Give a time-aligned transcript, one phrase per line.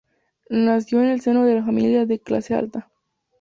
[0.49, 2.89] Nació en el seno de familia de clase alta.